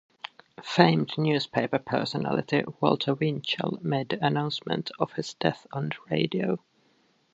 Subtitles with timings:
[0.63, 6.59] Famed newspaper personality Walter Winchell made the announcement of his death on the radio.